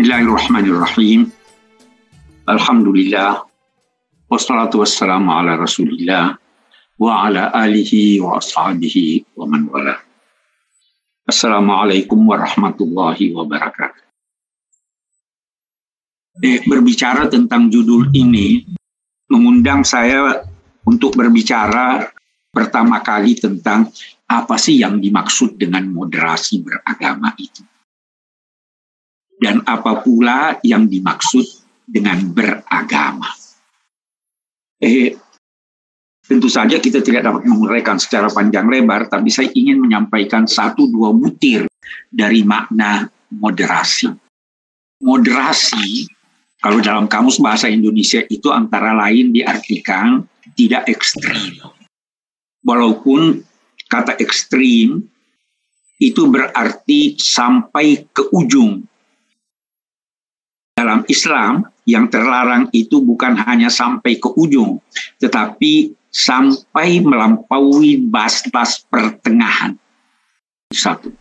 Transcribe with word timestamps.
Bismillahirrahmanirrahim. 0.00 1.28
Alhamdulillah. 2.48 3.44
Wassalatu 4.32 4.80
wassalamu 4.80 5.28
ala 5.28 5.60
rasulillah 5.60 6.40
wa 6.96 7.28
ala 7.28 7.52
alihi 7.52 8.16
wa 8.16 8.40
ashabihi 8.40 9.28
wa 9.36 9.44
man 9.44 9.68
wala. 9.68 10.00
Assalamualaikum 11.28 12.16
warahmatullahi 12.16 13.36
wabarakatuh. 13.36 14.04
Eh, 16.48 16.64
berbicara 16.64 17.28
tentang 17.28 17.68
judul 17.68 18.08
ini 18.16 18.64
mengundang 19.28 19.84
saya 19.84 20.48
untuk 20.88 21.12
berbicara 21.12 22.08
pertama 22.48 23.04
kali 23.04 23.36
tentang 23.36 23.92
apa 24.24 24.56
sih 24.56 24.80
yang 24.80 24.96
dimaksud 24.96 25.60
dengan 25.60 25.92
moderasi 25.92 26.64
beragama 26.64 27.36
itu 27.36 27.60
dan 29.40 29.64
apa 29.64 30.04
pula 30.04 30.60
yang 30.60 30.84
dimaksud 30.84 31.42
dengan 31.88 32.20
beragama. 32.30 33.32
Eh, 34.78 35.16
tentu 36.28 36.46
saja 36.46 36.78
kita 36.78 37.00
tidak 37.00 37.26
dapat 37.26 37.42
menguraikan 37.48 37.96
secara 37.96 38.28
panjang 38.30 38.68
lebar, 38.68 39.08
tapi 39.08 39.32
saya 39.32 39.48
ingin 39.56 39.80
menyampaikan 39.80 40.44
satu 40.44 40.86
dua 40.86 41.10
butir 41.10 41.66
dari 42.12 42.44
makna 42.44 43.08
moderasi. 43.32 44.12
Moderasi, 45.00 46.06
kalau 46.60 46.84
dalam 46.84 47.08
kamus 47.08 47.40
bahasa 47.40 47.72
Indonesia 47.72 48.20
itu 48.28 48.52
antara 48.52 48.92
lain 48.92 49.32
diartikan 49.32 50.20
tidak 50.52 50.84
ekstrim. 50.92 51.56
Walaupun 52.60 53.40
kata 53.88 54.20
ekstrim 54.20 55.00
itu 56.00 56.22
berarti 56.28 57.16
sampai 57.16 58.04
ke 58.12 58.28
ujung 58.32 58.84
dalam 60.90 61.06
Islam 61.06 61.70
yang 61.86 62.10
terlarang 62.10 62.66
itu 62.74 62.98
bukan 62.98 63.38
hanya 63.46 63.70
sampai 63.70 64.18
ke 64.18 64.26
ujung, 64.34 64.82
tetapi 65.22 65.94
sampai 66.10 66.98
melampaui 66.98 68.02
bas-bas 68.10 68.82
pertengahan. 68.90 69.78
Satu. 70.74 71.14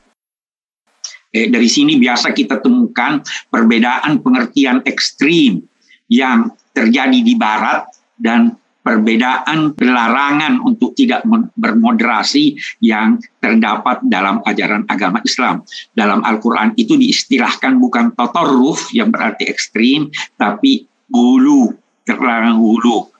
Eh, 1.30 1.53
dari 1.53 1.70
sini 1.70 2.02
biasa 2.02 2.34
kita 2.34 2.58
temukan 2.66 3.22
perbedaan 3.53 4.17
pengertian 4.25 4.81
ekstrim 4.90 5.62
yang 6.09 6.50
terjadi 6.73 7.22
di 7.22 7.38
Barat 7.38 7.86
dan 8.17 8.58
perbedaan 8.89 9.77
larangan 9.77 10.65
untuk 10.65 10.97
tidak 10.97 11.21
bermoderasi 11.53 12.57
yang 12.81 13.21
terdapat 13.37 14.01
dalam 14.09 14.41
ajaran 14.49 14.81
agama 14.89 15.21
Islam. 15.21 15.61
Dalam 15.93 16.25
Al-Quran 16.25 16.73
itu 16.73 16.97
diistilahkan 16.97 17.77
bukan 17.77 18.17
totoruf 18.17 18.89
yang 18.89 19.13
berarti 19.13 19.45
ekstrim, 19.45 20.09
tapi 20.41 20.89
hulu, 21.13 21.69
terlarang 22.01 22.57
hulu, 22.57 23.13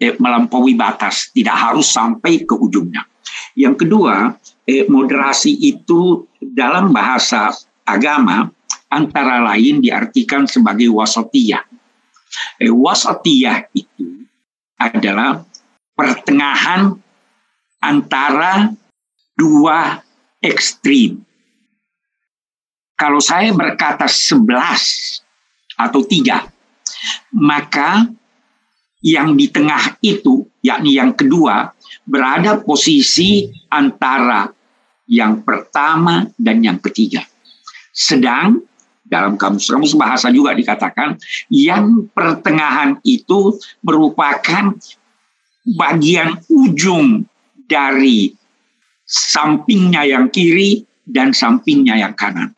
eh, 0.00 0.16
melampaui 0.16 0.72
batas, 0.72 1.28
tidak 1.36 1.60
harus 1.60 1.92
sampai 1.92 2.48
ke 2.48 2.56
ujungnya. 2.56 3.04
Yang 3.52 3.84
kedua, 3.84 4.32
eh, 4.64 4.88
moderasi 4.88 5.60
itu 5.60 6.24
dalam 6.40 6.88
bahasa 6.88 7.52
agama 7.84 8.48
antara 8.88 9.44
lain 9.44 9.84
diartikan 9.84 10.48
sebagai 10.48 10.88
wasatiyah. 10.88 11.68
Eh, 12.64 12.72
wasatiyah 12.72 13.68
itu 13.76 14.11
adalah 14.90 15.44
pertengahan 15.94 16.96
antara 17.82 18.70
dua 19.38 20.02
ekstrim. 20.42 21.22
Kalau 22.98 23.18
saya 23.18 23.50
berkata 23.50 24.06
sebelas 24.06 25.18
atau 25.74 26.06
tiga, 26.06 26.46
maka 27.34 28.06
yang 29.02 29.34
di 29.34 29.50
tengah 29.50 29.98
itu, 29.98 30.46
yakni 30.62 30.94
yang 30.94 31.10
kedua, 31.10 31.74
berada 32.06 32.62
posisi 32.62 33.50
antara 33.66 34.46
yang 35.10 35.42
pertama 35.42 36.30
dan 36.38 36.62
yang 36.62 36.78
ketiga. 36.78 37.26
Sedang 37.90 38.62
dalam 39.12 39.36
kamus-kamus 39.36 39.92
bahasa 39.92 40.32
juga 40.32 40.56
dikatakan 40.56 41.20
yang 41.52 42.08
pertengahan 42.16 42.96
itu 43.04 43.60
merupakan 43.84 44.72
bagian 45.76 46.40
ujung 46.48 47.28
dari 47.68 48.32
sampingnya 49.04 50.08
yang 50.08 50.32
kiri 50.32 50.88
dan 51.04 51.36
sampingnya 51.36 52.00
yang 52.00 52.16
kanan. 52.16 52.56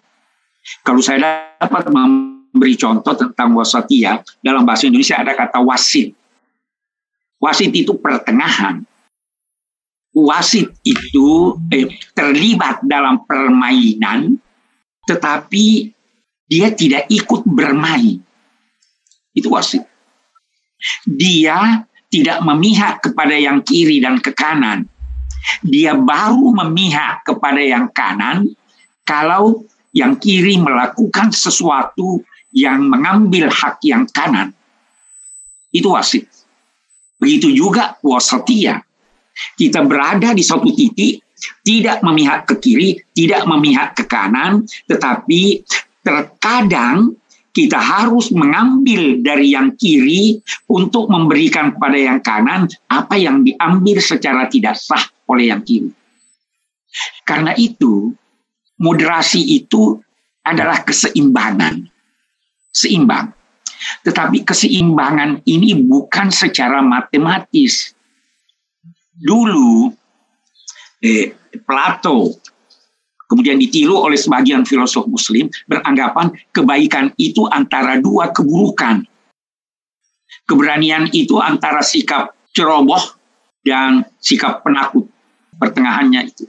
Kalau 0.87 1.03
saya 1.03 1.51
dapat 1.59 1.91
memberi 1.91 2.79
contoh 2.79 3.13
tentang 3.19 3.53
wasatia, 3.59 4.23
dalam 4.41 4.63
bahasa 4.63 4.87
Indonesia 4.87 5.19
ada 5.19 5.35
kata 5.35 5.59
wasit. 5.61 6.15
Wasit 7.43 7.75
itu 7.75 7.99
pertengahan. 7.99 8.87
Wasit 10.15 10.71
itu 10.87 11.59
eh, 11.75 11.91
terlibat 12.15 12.81
dalam 12.87 13.27
permainan, 13.27 14.39
tetapi 15.11 15.94
dia 16.55 16.71
tidak 16.71 17.11
ikut 17.11 17.43
bermain. 17.43 18.23
Itu 19.35 19.51
wasit. 19.51 19.83
Dia 21.03 21.83
tidak 22.07 22.47
memihak 22.47 23.03
kepada 23.03 23.35
yang 23.35 23.67
kiri 23.67 23.99
dan 23.99 24.23
ke 24.23 24.31
kanan. 24.31 24.87
Dia 25.67 25.99
baru 25.99 26.55
memihak 26.55 27.27
kepada 27.27 27.59
yang 27.59 27.91
kanan 27.91 28.55
kalau 29.03 29.67
yang 29.91 30.15
kiri 30.15 30.63
melakukan 30.63 31.35
sesuatu 31.35 32.23
yang 32.55 32.87
mengambil 32.87 33.51
hak 33.51 33.83
yang 33.83 34.07
kanan. 34.15 34.55
Itu 35.75 35.91
wasit. 35.91 36.31
Begitu 37.19 37.51
juga 37.51 37.99
wasatia. 37.99 38.79
Kita 39.59 39.83
berada 39.83 40.31
di 40.31 40.47
satu 40.47 40.71
titik, 40.71 41.19
tidak 41.67 41.99
memihak 42.07 42.47
ke 42.47 42.63
kiri, 42.63 43.03
tidak 43.11 43.43
memihak 43.51 43.99
ke 43.99 44.07
kanan, 44.07 44.63
tetapi 44.87 45.67
terkadang 46.05 47.17
kita 47.55 47.79
harus 47.79 48.35
mengambil 48.35 49.23
dari 49.23 49.55
yang 49.55 49.79
kiri 49.79 50.43
untuk 50.67 51.07
memberikan 51.07 51.79
pada 51.79 51.95
yang 51.95 52.19
kanan 52.19 52.67
apa 52.91 53.15
yang 53.15 53.47
diambil 53.47 54.03
secara 54.03 54.51
tidak 54.51 54.75
sah 54.75 55.07
oleh 55.31 55.55
yang 55.55 55.63
kiri. 55.63 55.89
Karena 57.23 57.55
itu, 57.55 58.11
moderasi 58.83 59.39
itu 59.55 59.99
adalah 60.43 60.83
keseimbangan. 60.83 61.87
Seimbang. 62.75 63.31
Tetapi 64.03 64.43
keseimbangan 64.43 65.47
ini 65.47 65.79
bukan 65.79 66.35
secara 66.35 66.83
matematis. 66.83 67.95
Dulu, 69.15 69.95
eh, 70.99 71.31
Plato 71.63 72.35
kemudian 73.35 73.59
ditiru 73.59 73.99
oleh 73.99 74.15
sebagian 74.15 74.63
filosof 74.63 75.11
muslim 75.11 75.51
beranggapan 75.67 76.31
kebaikan 76.55 77.11
itu 77.19 77.51
antara 77.51 77.99
dua 77.99 78.31
keburukan. 78.31 79.03
Keberanian 80.47 81.11
itu 81.11 81.43
antara 81.43 81.83
sikap 81.83 82.31
ceroboh 82.55 83.03
dan 83.67 84.07
sikap 84.23 84.63
penakut. 84.63 85.11
Pertengahannya 85.59 86.31
itu. 86.31 86.47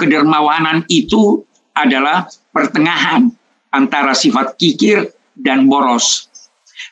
Kedermawanan 0.00 0.88
itu 0.88 1.44
adalah 1.76 2.24
pertengahan 2.56 3.28
antara 3.68 4.16
sifat 4.16 4.56
kikir 4.56 5.12
dan 5.36 5.68
boros. 5.68 6.32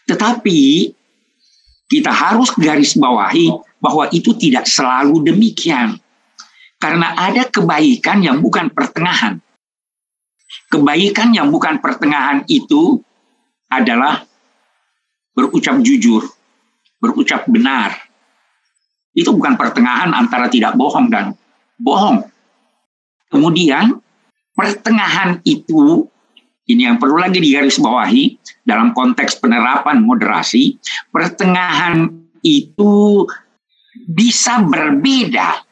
Tetapi 0.04 0.92
kita 1.88 2.12
harus 2.12 2.52
garis 2.60 2.92
bawahi 3.00 3.48
bahwa 3.80 4.12
itu 4.12 4.36
tidak 4.36 4.68
selalu 4.68 5.24
demikian 5.24 5.96
karena 6.76 7.16
ada 7.16 7.48
kebaikan 7.48 8.20
yang 8.22 8.38
bukan 8.44 8.68
pertengahan. 8.72 9.40
Kebaikan 10.70 11.34
yang 11.34 11.48
bukan 11.50 11.78
pertengahan 11.82 12.42
itu 12.46 13.00
adalah 13.70 14.22
berucap 15.34 15.78
jujur, 15.82 16.22
berucap 17.02 17.44
benar. 17.50 17.92
Itu 19.16 19.32
bukan 19.32 19.56
pertengahan 19.56 20.12
antara 20.12 20.46
tidak 20.52 20.76
bohong 20.76 21.08
dan 21.08 21.32
bohong. 21.80 22.24
Kemudian 23.32 23.98
pertengahan 24.54 25.40
itu 25.42 26.06
ini 26.66 26.82
yang 26.82 26.98
perlu 26.98 27.22
lagi 27.22 27.38
digarisbawahi 27.38 28.24
dalam 28.66 28.90
konteks 28.90 29.38
penerapan 29.38 30.02
moderasi, 30.02 30.74
pertengahan 31.14 32.10
itu 32.42 33.22
bisa 34.06 34.62
berbeda 34.66 35.65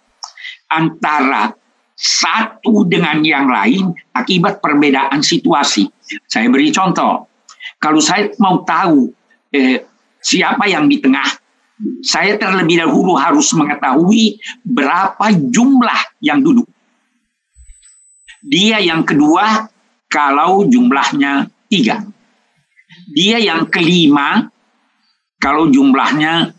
antara 0.70 1.52
satu 1.94 2.82
dengan 2.90 3.22
yang 3.22 3.46
lain 3.46 3.94
akibat 4.10 4.58
perbedaan 4.58 5.22
situasi. 5.22 5.86
Saya 6.26 6.50
beri 6.50 6.74
contoh. 6.74 7.30
Kalau 7.78 8.02
saya 8.02 8.34
mau 8.42 8.66
tahu 8.66 9.08
eh, 9.54 9.86
siapa 10.18 10.66
yang 10.66 10.90
di 10.90 10.98
tengah, 10.98 11.26
saya 12.02 12.34
terlebih 12.34 12.82
dahulu 12.82 13.14
harus 13.14 13.50
mengetahui 13.54 14.42
berapa 14.66 15.26
jumlah 15.52 16.00
yang 16.18 16.42
duduk. 16.42 16.66
Dia 18.44 18.82
yang 18.82 19.06
kedua 19.06 19.70
kalau 20.10 20.68
jumlahnya 20.68 21.48
tiga. 21.70 22.04
Dia 23.14 23.40
yang 23.40 23.66
kelima 23.72 24.50
kalau 25.40 25.68
jumlahnya 25.68 26.52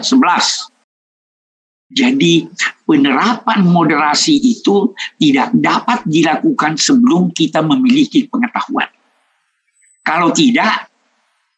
11. 0.00 0.70
Jadi 1.94 2.46
penerapan 2.86 3.66
moderasi 3.66 4.38
itu 4.38 4.94
tidak 5.18 5.50
dapat 5.58 6.06
dilakukan 6.06 6.78
sebelum 6.78 7.34
kita 7.34 7.60
memiliki 7.60 8.30
pengetahuan. 8.30 8.86
Kalau 10.06 10.30
tidak, 10.30 10.86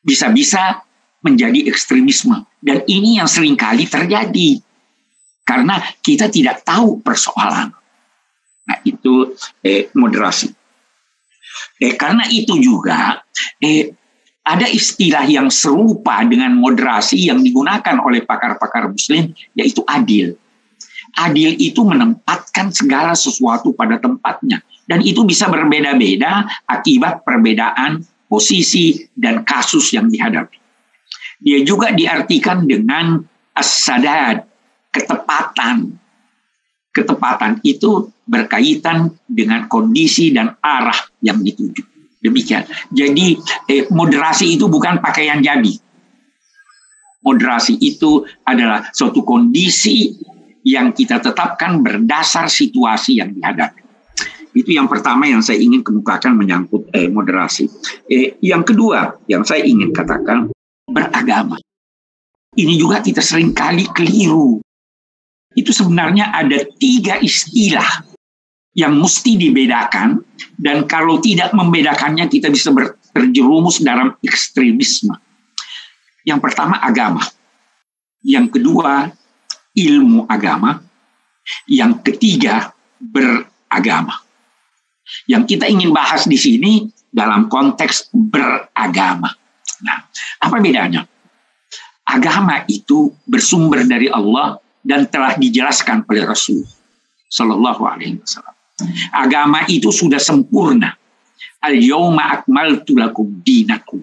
bisa-bisa 0.01 0.81
menjadi 1.21 1.69
ekstremisme. 1.69 2.49
Dan 2.59 2.81
ini 2.89 3.21
yang 3.21 3.29
sering 3.29 3.55
kali 3.55 3.85
terjadi. 3.85 4.57
Karena 5.45 5.81
kita 6.01 6.33
tidak 6.33 6.65
tahu 6.65 7.05
persoalan. 7.05 7.73
Nah 8.69 8.79
itu 8.85 9.37
eh, 9.61 9.93
moderasi. 9.93 10.49
Eh, 11.81 11.95
karena 11.97 12.25
itu 12.29 12.57
juga 12.61 13.21
eh, 13.61 13.93
ada 14.49 14.65
istilah 14.65 15.29
yang 15.29 15.53
serupa 15.53 16.25
dengan 16.25 16.57
moderasi 16.57 17.29
yang 17.29 17.45
digunakan 17.45 17.97
oleh 18.01 18.25
pakar-pakar 18.25 18.89
muslim 18.89 19.37
yaitu 19.53 19.85
adil. 19.85 20.37
Adil 21.19 21.59
itu 21.59 21.83
menempatkan 21.83 22.71
segala 22.71 23.11
sesuatu 23.19 23.75
pada 23.75 23.99
tempatnya 23.99 24.63
dan 24.87 25.03
itu 25.03 25.27
bisa 25.27 25.51
berbeda-beda 25.51 26.47
akibat 26.71 27.27
perbedaan 27.27 28.07
posisi 28.31 29.09
dan 29.19 29.43
kasus 29.43 29.91
yang 29.93 30.07
dihadapi. 30.09 30.57
Dia 31.43 31.63
juga 31.63 31.91
diartikan 31.91 32.67
dengan 32.67 33.19
as-sadad, 33.55 34.47
ketepatan. 34.91 35.99
Ketepatan 36.95 37.63
itu 37.63 38.11
berkaitan 38.27 39.15
dengan 39.29 39.71
kondisi 39.71 40.35
dan 40.35 40.57
arah 40.59 40.99
yang 41.23 41.39
dituju. 41.43 41.85
Demikian. 42.19 42.67
Jadi 42.91 43.39
eh, 43.71 43.87
moderasi 43.91 44.59
itu 44.59 44.67
bukan 44.67 44.99
pakaian 44.99 45.39
jadi. 45.39 45.79
Moderasi 47.23 47.79
itu 47.79 48.27
adalah 48.43 48.91
suatu 48.91 49.23
kondisi 49.23 50.19
yang 50.67 50.91
kita 50.95 51.23
tetapkan 51.23 51.83
berdasar 51.83 52.51
situasi 52.51 53.19
yang 53.23 53.35
dihadapi. 53.35 53.89
Itu 54.57 54.75
yang 54.75 54.91
pertama 54.91 55.29
yang 55.29 55.45
saya 55.45 55.61
ingin 55.61 55.85
kemukakan 55.85 56.35
menyangkut 56.35 56.89
eh, 56.91 57.07
moderasi. 57.07 57.69
Eh, 58.11 58.41
yang 58.43 58.65
kedua 58.65 59.21
yang 59.31 59.47
saya 59.47 59.63
ingin 59.63 59.95
katakan 59.95 60.51
beragama. 60.89 61.61
Ini 62.59 62.75
juga 62.75 63.05
kita 63.05 63.23
sering 63.23 63.55
kali 63.55 63.87
keliru. 63.93 64.59
Itu 65.55 65.71
sebenarnya 65.71 66.33
ada 66.35 66.65
tiga 66.81 67.21
istilah 67.23 68.03
yang 68.75 68.99
mesti 68.99 69.39
dibedakan 69.39 70.23
dan 70.59 70.87
kalau 70.87 71.19
tidak 71.19 71.51
membedakannya 71.51 72.27
kita 72.31 72.51
bisa 72.51 72.71
terjerumus 73.15 73.83
dalam 73.83 74.15
ekstremisme. 74.23 75.15
Yang 76.27 76.41
pertama 76.51 76.79
agama. 76.83 77.23
Yang 78.23 78.59
kedua 78.59 79.11
ilmu 79.87 80.27
agama. 80.27 80.81
Yang 81.65 81.93
ketiga 82.05 82.75
beragama. 83.01 84.21
Yang 85.25 85.57
kita 85.57 85.65
ingin 85.71 85.95
bahas 85.95 86.29
di 86.29 86.37
sini 86.37 86.73
dalam 87.09 87.49
konteks 87.49 88.13
beragama. 88.13 89.33
Nah, 89.81 89.99
apa 90.45 90.57
bedanya? 90.61 91.07
Agama 92.09 92.65
itu 92.69 93.13
bersumber 93.25 93.85
dari 93.85 94.09
Allah 94.09 94.61
dan 94.85 95.09
telah 95.09 95.37
dijelaskan 95.37 96.05
oleh 96.09 96.25
Rasul 96.25 96.65
Sallallahu 97.29 97.83
Alaihi 97.85 98.17
Wasallam. 98.21 98.57
Agama 99.13 99.69
itu 99.69 99.93
sudah 99.93 100.21
sempurna. 100.21 100.97
Al-yawma 101.59 102.41
akmaltu 102.41 102.97
lakum 102.97 103.43
dinakum 103.43 104.01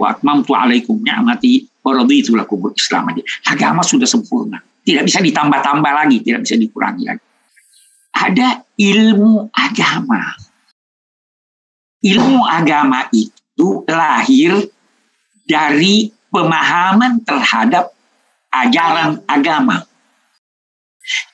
wa 0.00 0.10
atmamtu 0.10 0.56
alaikum 0.56 0.98
ni'mati 0.98 1.68
wa 1.84 1.94
raditu 1.94 2.34
lakum. 2.34 2.72
Agama 3.46 3.84
sudah 3.84 4.08
sempurna. 4.08 4.58
Tidak 4.84 5.02
bisa 5.04 5.24
ditambah-tambah 5.24 5.92
lagi, 5.96 6.20
tidak 6.20 6.44
bisa 6.44 6.60
dikurangi 6.60 7.04
lagi. 7.08 7.24
Ada 8.14 8.48
ilmu 8.76 9.48
agama. 9.50 10.36
Ilmu 12.04 12.40
agama 12.44 13.08
itu 13.16 13.82
lahir 13.88 14.68
dari 15.48 16.12
pemahaman 16.28 17.24
terhadap 17.24 17.96
ajaran 18.52 19.24
agama. 19.24 19.88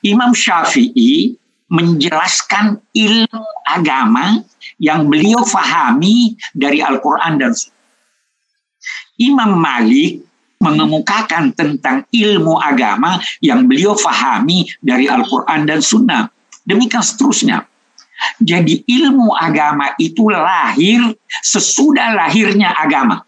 Imam 0.03 0.31
Syafi'i 0.31 1.35
menjelaskan 1.71 2.79
ilmu 2.91 3.45
agama 3.67 4.43
yang 4.79 5.07
beliau 5.07 5.43
fahami 5.47 6.35
dari 6.51 6.83
Al-Quran 6.83 7.39
dan. 7.39 7.53
Imam 9.21 9.53
Malik 9.59 10.25
mengemukakan 10.61 11.51
tentang 11.57 12.05
ilmu 12.13 12.61
agama 12.61 13.17
yang 13.41 13.65
beliau 13.65 13.97
fahami 13.97 14.69
dari 14.79 15.09
Al-Quran 15.09 15.65
dan 15.65 15.81
Sunnah. 15.81 16.29
Demikian 16.63 17.01
seterusnya. 17.01 17.65
Jadi 18.37 18.85
ilmu 18.85 19.33
agama 19.33 19.97
itu 19.97 20.29
lahir 20.29 21.01
sesudah 21.41 22.13
lahirnya 22.13 22.69
agama. 22.77 23.25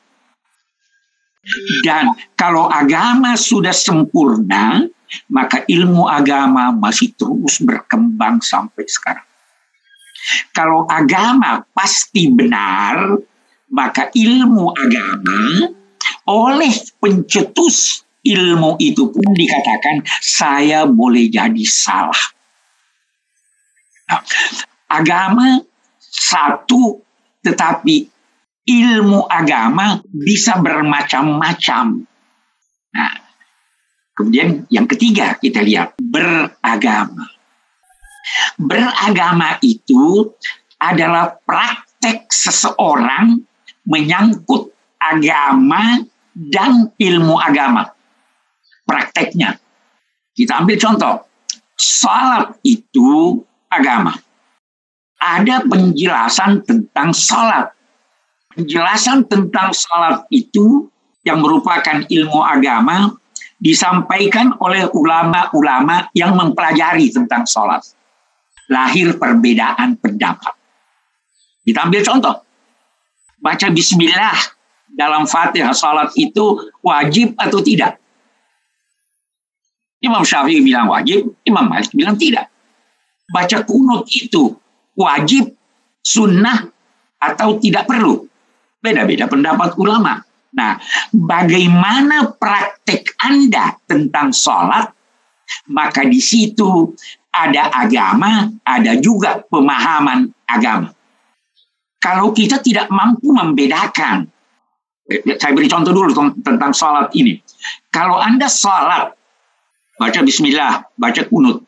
Dan 1.83 2.13
kalau 2.37 2.69
agama 2.69 3.35
sudah 3.35 3.73
sempurna, 3.73 4.85
maka 5.27 5.65
ilmu 5.65 6.07
agama 6.07 6.71
masih 6.71 7.11
terus 7.17 7.59
berkembang 7.59 8.39
sampai 8.39 8.85
sekarang. 8.87 9.27
Kalau 10.55 10.87
agama 10.87 11.67
pasti 11.75 12.31
benar, 12.31 13.19
maka 13.73 14.07
ilmu 14.13 14.71
agama 14.71 15.41
oleh 16.29 16.71
pencetus 17.01 18.07
ilmu 18.23 18.79
itu 18.79 19.11
pun 19.11 19.27
dikatakan 19.35 20.07
saya 20.23 20.87
boleh 20.87 21.27
jadi 21.27 21.65
salah. 21.67 22.23
Nah, 24.07 24.21
agama 24.87 25.59
satu 25.99 27.03
tetapi 27.43 28.07
ilmu 28.63 29.27
agama 29.27 29.99
bisa 30.07 30.55
bermacam-macam. 30.63 32.07
Nah, 32.93 33.23
Kemudian 34.13 34.69
yang 34.69 34.85
ketiga 34.85 35.33
kita 35.41 35.65
lihat 35.65 35.97
beragama. 35.97 37.25
Beragama 38.61 39.57
itu 39.65 40.29
adalah 40.77 41.33
praktek 41.41 42.29
seseorang 42.29 43.41
menyangkut 43.89 44.69
agama 45.01 45.97
dan 46.33 46.89
ilmu 46.97 47.37
agama. 47.37 47.89
Prakteknya. 48.83 49.57
Kita 50.33 50.65
ambil 50.65 50.77
contoh. 50.81 51.15
Salat 51.77 52.57
itu 52.65 53.41
agama. 53.69 54.17
Ada 55.21 55.63
penjelasan 55.63 56.65
tentang 56.67 57.15
salat. 57.15 57.71
Penjelasan 58.53 59.25
tentang 59.25 59.71
salat 59.73 60.27
itu 60.29 60.89
yang 61.23 61.39
merupakan 61.39 62.03
ilmu 62.03 62.43
agama 62.43 63.15
disampaikan 63.63 64.51
oleh 64.59 64.91
ulama-ulama 64.91 66.11
yang 66.11 66.35
mempelajari 66.35 67.07
tentang 67.07 67.47
sholat. 67.47 67.79
Lahir 68.67 69.15
perbedaan 69.15 69.95
pendapat. 69.95 70.51
Kita 71.63 71.87
ambil 71.87 72.03
contoh. 72.03 72.35
Baca 73.39 73.67
bismillah 73.71 74.35
dalam 74.93 75.25
fatihah 75.25 75.73
sholat 75.73 76.13
itu 76.15 76.69
wajib 76.85 77.33
atau 77.35 77.59
tidak? 77.65 77.97
Imam 80.03 80.21
Syafi'i 80.21 80.59
bilang 80.59 80.91
wajib, 80.91 81.33
Imam 81.47 81.65
Malik 81.65 81.89
bilang 81.95 82.19
tidak. 82.19 82.51
Baca 83.31 83.63
kunut 83.63 84.05
itu 84.11 84.51
wajib, 84.99 85.55
sunnah, 86.03 86.67
atau 87.17 87.55
tidak 87.57 87.87
perlu. 87.87 88.27
Beda-beda 88.83 89.31
pendapat 89.31 89.79
ulama. 89.79 90.19
Nah, 90.53 90.77
bagaimana 91.09 92.35
praktek 92.35 93.15
Anda 93.23 93.79
tentang 93.87 94.35
sholat, 94.35 94.91
maka 95.71 96.03
di 96.03 96.19
situ 96.19 96.93
ada 97.33 97.73
agama, 97.73 98.51
ada 98.61 98.93
juga 98.99 99.41
pemahaman 99.41 100.29
agama. 100.45 100.93
Kalau 101.97 102.35
kita 102.35 102.59
tidak 102.59 102.91
mampu 102.91 103.31
membedakan, 103.31 104.27
saya 105.11 105.51
beri 105.51 105.67
contoh 105.67 105.91
dulu 105.91 106.15
tentang 106.41 106.71
sholat 106.71 107.11
ini. 107.15 107.39
Kalau 107.91 108.19
Anda 108.19 108.47
sholat, 108.47 109.11
baca 109.99 110.19
bismillah, 110.23 110.87
baca 110.95 111.21
kunut, 111.27 111.59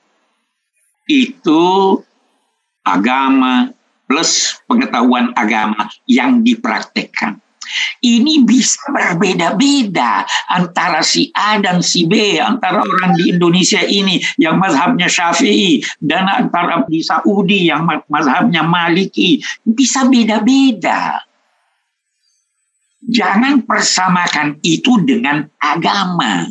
itu 1.06 1.64
agama 2.86 3.70
plus 4.06 4.62
pengetahuan 4.70 5.34
agama 5.36 5.90
yang 6.06 6.46
dipraktekkan. 6.46 7.42
Ini 8.06 8.46
bisa 8.46 8.94
berbeda-beda 8.94 10.22
antara 10.54 11.02
si 11.02 11.34
A 11.34 11.58
dan 11.58 11.82
si 11.82 12.06
B, 12.06 12.38
antara 12.38 12.86
orang 12.86 13.18
di 13.18 13.34
Indonesia 13.34 13.82
ini 13.82 14.22
yang 14.38 14.62
mazhabnya 14.62 15.10
Syafi'i 15.10 15.82
dan 15.98 16.30
antara 16.30 16.86
di 16.86 17.02
Saudi 17.02 17.66
yang 17.66 17.90
mazhabnya 18.06 18.62
Maliki. 18.62 19.42
Bisa 19.66 20.06
beda-beda. 20.06 21.26
Jangan 23.06 23.64
persamakan 23.64 24.58
itu 24.66 24.98
dengan 25.06 25.46
agama. 25.62 26.50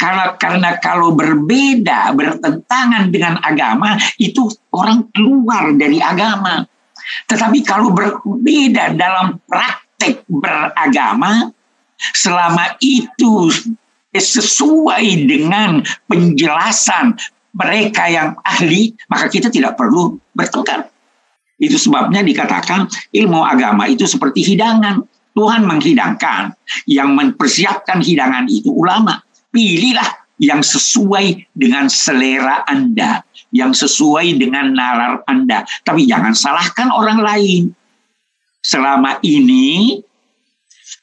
Karena 0.00 0.32
karena 0.40 0.80
kalau 0.80 1.12
berbeda, 1.12 2.16
bertentangan 2.16 3.12
dengan 3.12 3.36
agama, 3.44 4.00
itu 4.16 4.48
orang 4.72 5.04
keluar 5.12 5.76
dari 5.76 6.00
agama. 6.00 6.64
Tetapi 7.28 7.60
kalau 7.60 7.92
berbeda 7.92 8.96
dalam 8.96 9.36
praktek 9.44 10.24
beragama, 10.24 11.52
selama 12.16 12.80
itu 12.80 13.52
sesuai 14.16 15.28
dengan 15.28 15.84
penjelasan 16.08 17.20
mereka 17.52 18.08
yang 18.08 18.38
ahli, 18.46 18.96
maka 19.10 19.28
kita 19.28 19.52
tidak 19.52 19.76
perlu 19.76 20.16
bertengkar. 20.32 20.88
Itu 21.58 21.74
sebabnya 21.74 22.22
dikatakan 22.22 22.86
ilmu 23.10 23.42
agama 23.42 23.90
itu 23.90 24.06
seperti 24.06 24.46
hidangan. 24.46 25.02
Tuhan 25.38 25.62
menghidangkan, 25.70 26.50
yang 26.90 27.14
mempersiapkan 27.14 28.02
hidangan 28.02 28.50
itu 28.50 28.74
ulama 28.74 29.22
pilihlah 29.54 30.26
yang 30.42 30.66
sesuai 30.66 31.54
dengan 31.54 31.86
selera 31.86 32.66
Anda, 32.66 33.22
yang 33.54 33.70
sesuai 33.70 34.34
dengan 34.34 34.74
nalar 34.74 35.22
Anda. 35.30 35.62
Tapi 35.86 36.10
jangan 36.10 36.34
salahkan 36.34 36.90
orang 36.90 37.22
lain. 37.22 37.62
Selama 38.58 39.22
ini 39.22 40.02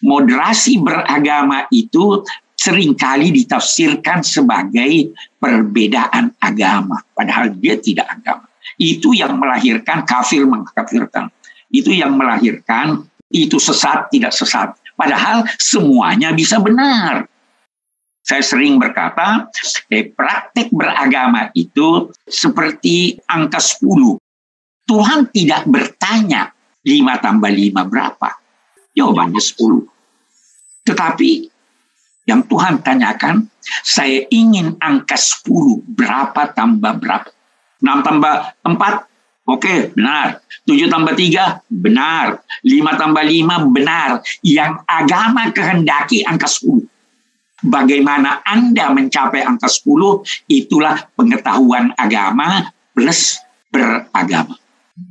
moderasi 0.04 0.84
beragama 0.84 1.72
itu 1.72 2.20
sering 2.60 2.92
kali 2.92 3.32
ditafsirkan 3.32 4.20
sebagai 4.20 5.16
perbedaan 5.40 6.36
agama, 6.44 7.00
padahal 7.16 7.56
dia 7.56 7.80
tidak 7.80 8.20
agama. 8.20 8.52
Itu 8.76 9.16
yang 9.16 9.40
melahirkan 9.40 10.04
kafir 10.04 10.44
mengkafirkan. 10.44 11.32
Itu 11.72 11.96
yang 11.96 12.20
melahirkan 12.20 13.08
itu 13.36 13.60
sesat 13.60 14.08
tidak 14.08 14.32
sesat. 14.32 14.72
Padahal 14.96 15.44
semuanya 15.60 16.32
bisa 16.32 16.56
benar. 16.64 17.28
Saya 18.26 18.42
sering 18.42 18.82
berkata, 18.82 19.52
eh, 19.92 20.10
praktek 20.10 20.74
beragama 20.74 21.52
itu 21.54 22.10
seperti 22.26 23.20
angka 23.30 23.62
10. 23.62 24.18
Tuhan 24.88 25.30
tidak 25.30 25.70
bertanya 25.70 26.50
5 26.82 27.22
tambah 27.22 27.52
5 27.52 27.86
berapa. 27.86 28.30
Jawabannya 28.98 29.38
10. 29.38 29.86
Tetapi 30.90 31.32
yang 32.26 32.42
Tuhan 32.50 32.82
tanyakan, 32.82 33.46
saya 33.86 34.26
ingin 34.34 34.74
angka 34.82 35.18
10. 35.18 35.86
Berapa 35.86 36.50
tambah 36.50 36.98
berapa? 36.98 37.30
6 37.78 38.02
tambah 38.02 38.34
4, 38.66 39.06
Oke, 39.46 39.94
benar. 39.94 40.42
7 40.66 40.90
tambah 40.90 41.14
3, 41.14 41.62
benar. 41.70 42.42
5 42.66 42.98
tambah 42.98 43.22
5, 43.22 43.70
benar. 43.70 44.26
Yang 44.42 44.82
agama 44.90 45.54
kehendaki 45.54 46.26
angka 46.26 46.50
10 46.50 46.90
bagaimana 47.66 48.46
Anda 48.46 48.94
mencapai 48.94 49.42
angka 49.42 49.70
10, 49.70 50.22
itulah 50.50 51.10
pengetahuan 51.18 51.94
agama 51.98 52.70
plus 52.94 53.42
beragama. 53.74 54.58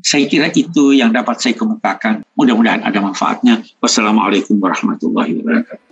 Saya 0.00 0.24
kira 0.24 0.48
itu 0.48 0.96
yang 0.96 1.12
dapat 1.12 1.44
saya 1.44 1.52
kemukakan. 1.52 2.24
Mudah-mudahan 2.38 2.80
ada 2.88 2.98
manfaatnya. 3.04 3.60
Wassalamualaikum 3.84 4.56
warahmatullahi 4.56 5.44
wabarakatuh. 5.44 5.83